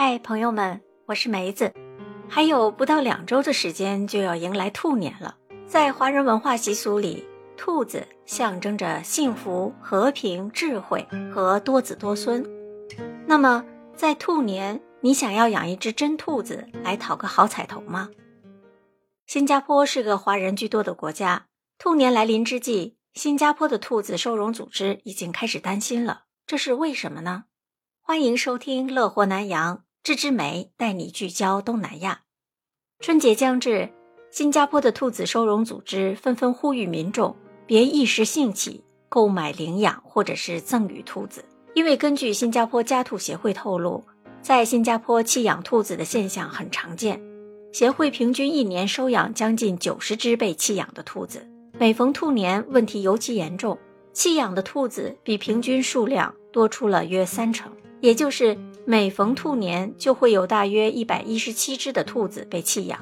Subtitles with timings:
[0.00, 1.74] 嗨，朋友们，我是梅子。
[2.28, 5.36] 还有不到两周的时间就要迎来兔年了，
[5.66, 7.26] 在华人文化习俗里，
[7.56, 12.46] 兔子象征着幸福、和平、智慧和多子多孙。
[13.26, 13.64] 那么，
[13.96, 18.08] 在兔年，你想要养一只真兔子来讨个好彩头吗？
[19.26, 21.46] 新加坡是个华人居多的国家，
[21.76, 26.26] 兔年来临之际，新加坡的兔子收容组织已经开始担心了。
[26.46, 27.46] 这是为什么呢？
[28.00, 29.76] 欢迎收听《乐活南洋》，
[30.08, 32.22] 芝芝梅带你聚焦东南亚。
[32.98, 33.90] 春节将至，
[34.30, 37.36] 新加坡的兔子收容组织纷纷呼吁民众
[37.66, 41.44] 别一时兴起购买领养或者是赠予兔子，
[41.74, 44.02] 因为根据新加坡家兔协会透露，
[44.40, 47.20] 在新加坡弃养兔子的现象很常见。
[47.74, 51.46] 协会平均一年收养将近九十只被弃养的兔子，
[51.78, 53.76] 每逢兔年，问题尤其严重，
[54.14, 56.34] 弃养的兔子比平均数量。
[56.50, 57.70] 多出了约三成，
[58.00, 62.98] 也就是每逢兔年就会有大约一百一十七只的兔子被弃养。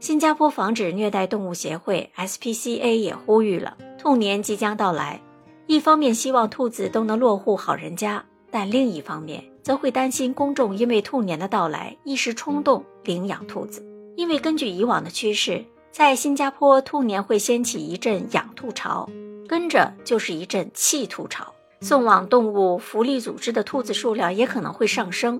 [0.00, 5.20] 新加坡防止虐待动物协会 （SPCA） 也呼吁了，兔年即将到来，
[5.66, 13.82] 一方面希望兔子都能落户好人家，但另一方面则会担心公众因为兔年的到来一时冲动领养兔子，
[14.16, 19.08] 因为根据以往的趋势，在新加坡兔年会掀起一阵养兔潮，
[19.48, 21.54] 跟着就是一阵弃兔潮。
[21.84, 25.38] 送往动物福利组织的兔子数量也可能会上升。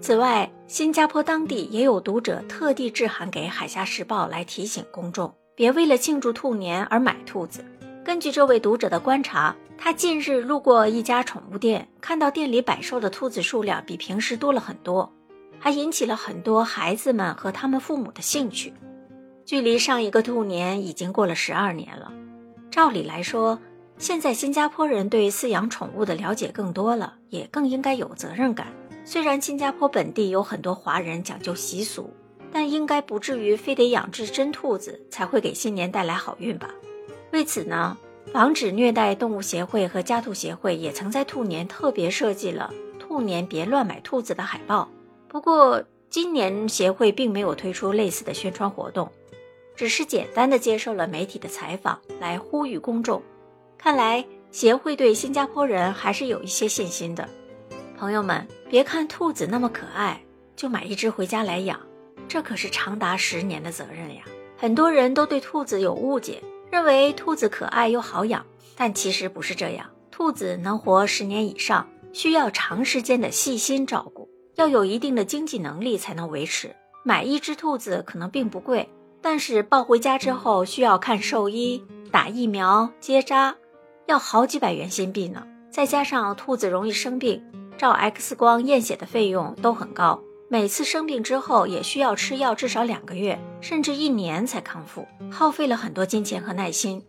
[0.00, 7.64] 此外，新加坡当地也有读者特地致函给《海峡时报》来提醒公众，别为了庆祝兔年而买兔子。
[8.04, 15.12] 根据这位读者的观察，他近日路过一家宠物店，看到店里摆售的兔子数量比平时多了很多，
[15.58, 18.72] 还引起了很多孩子们和他们父母的兴趣。
[19.44, 22.12] 距离上一个兔年已经过了十二年了，
[22.70, 23.58] 照理来说。
[23.98, 28.66] 现在新加坡人对饲养宠物的了解更多了，也更应该有责任感。
[29.04, 32.10] 虽然新加坡本地有很多华人讲究习俗，
[32.52, 36.68] 但应该不至于非得养只真兔子才会给新年带来好运吧？
[37.32, 37.96] 为此呢，
[38.32, 44.88] 防止虐待动物协会和家兔协会也曾在兔年特别设计了“兔年别乱买兔子”的海报。
[45.28, 49.10] 不过今年协会并没有推出类似的宣传活动，
[49.74, 53.22] 只是简单的接受了媒体的采访，来呼吁公众。
[53.82, 57.28] 看来协会对新加坡人还是有一些信心的。
[57.98, 60.22] 朋友们，别看兔子那么可爱，
[60.54, 61.80] 就买一只回家来养，
[62.28, 64.22] 这可是长达十年的责任呀。
[64.56, 66.40] 很多人都对兔子有误解，
[66.70, 69.90] 认为兔子可爱又好养，但其实不是这样。
[70.12, 76.72] 兔子能活十年以上，需要长时间的细心照顾，要有一定的经济能力才能维持。
[77.02, 78.88] 买一只兔子可能并不贵，
[79.20, 83.56] 但是抱回家之后需要看兽医、打疫苗、接扎。
[84.06, 87.42] 要好几百元新币呢，再加上兔子容易生病，
[87.78, 90.20] 照 X 光、验血的费用都很高。
[90.48, 97.02] 每次生病之后也需要吃药，至少两个月，甚至一年才康复，耗费了很多金钱和耐心。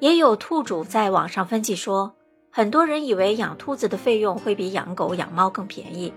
[0.00, 2.12] 也有兔主在网上分析说，
[2.50, 6.12] 很多人以为养兔子的费用会比养狗、养猫更便宜，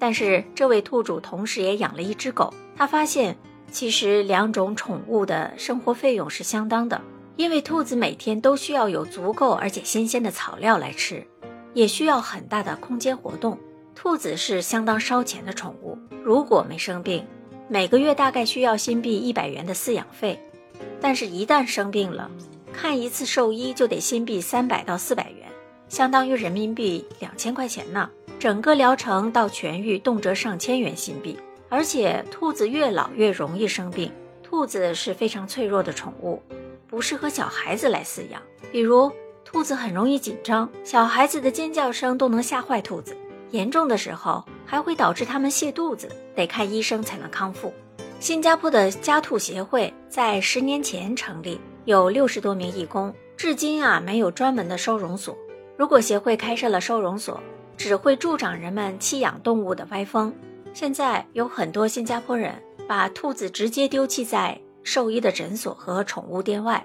[0.00, 3.36] 但是这位兔主同时也养了一只狗，他发现
[3.70, 7.00] 其实两种宠物的生活费用是相当的。
[7.40, 11.26] 因为兔子每天都需要有足够而且新鲜的草料来吃，
[11.72, 13.58] 也需要很大的空间活动。
[13.94, 17.26] 兔子是相当烧钱的宠物，如果没生病，
[17.66, 20.38] 每个月大概需要新币一百元的饲养费。
[21.00, 22.30] 但是，一旦生病了，
[22.74, 25.48] 看一次兽医就得新币三百到四百元，
[25.88, 28.10] 相当于人民币两千块钱呢。
[28.38, 31.38] 整个疗程到痊愈，动辄上千元新币。
[31.70, 34.12] 而且，兔子越老越容易生病，
[34.42, 36.42] 兔子是非常脆弱的宠物。
[36.90, 38.42] 不适合小孩子来饲养，
[38.72, 39.10] 比如
[39.44, 43.16] 兔子很容易紧张，小孩子的尖叫声都能吓坏兔子，
[43.52, 47.72] 严重的时候还会导致它们泻肚子，得看医生才能康复。
[48.18, 55.38] 新加坡的家兔协会在十年前成立，有六十多名义工，至今啊没有专门的收容所。
[55.76, 57.40] 如果协会开设了收容所，
[57.76, 60.34] 只会助长人们弃养动物的歪风。
[60.74, 62.54] 现在有很多新加坡人
[62.86, 64.60] 把兔子直接丢弃在。
[64.82, 66.84] 兽医的诊所和宠物店外，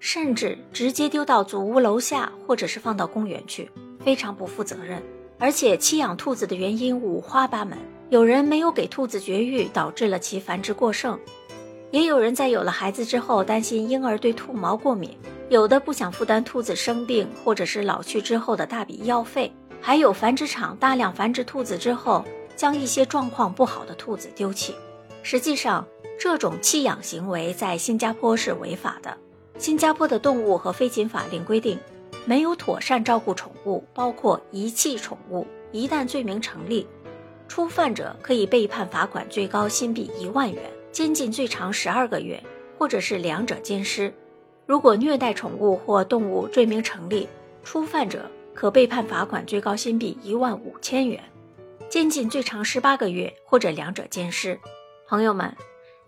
[0.00, 3.70] 甚至直接丢到祖屋楼下，或者是放到公园去，
[4.04, 5.02] 非常不负责任。
[5.38, 7.78] 而且弃养兔子的原因五花八门，
[8.10, 11.16] 有人没有给兔子绝育，导致了其繁殖过剩；
[11.92, 15.10] 也有人在有了孩子之后担心婴儿对兔毛过敏；
[15.48, 19.48] 有的不想负担兔子生病或者是老去之后的大笔医药费；
[19.80, 22.24] 还有繁殖场大量繁殖兔子之后，
[22.56, 24.74] 将一些状况不好的兔子丢弃。
[25.22, 25.86] 实际上。
[26.18, 29.16] 这种弃养行为在新加坡是违法的。
[29.56, 31.78] 新加坡的动物和飞禽法令规定，
[32.24, 36.86] 没有妥善照顾宠物，包括遗弃宠物，一旦罪名成立，
[37.46, 42.42] 初犯者可以被判罚款最高新币一万元，监禁最长十二个月，
[42.76, 44.12] 或者是两者兼施。
[44.66, 47.28] 如果虐待宠物或动物罪名成立，
[47.62, 51.22] 初犯者可被判罚款最高新币一万五千元，
[51.88, 54.58] 监禁最长十八个月，或者两者兼施。
[55.08, 55.56] 朋友们，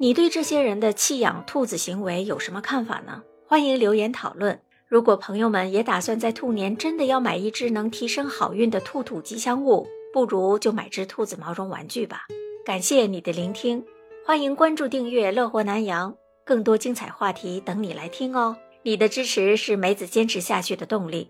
[0.00, 3.22] 你对这些人的弃养兔子行为有什么看法呢？
[3.46, 4.58] 欢迎留言讨论。
[4.88, 12.22] 如果朋友们也打算在兔年真的要买一只能提升好运的兔兔吉祥物，不如就买只兔子毛绒玩具吧。
[12.64, 13.84] 感谢你的聆听，
[14.24, 16.16] 欢迎关注订阅“乐活南洋”，
[16.46, 18.56] 更多精彩话题等你来听哦。
[18.82, 21.28] 你的支持是梅子坚持下去的动力。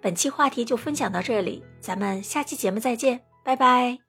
[0.00, 4.07] 本期话题就分享到这里，咱们下期节目再见，拜拜。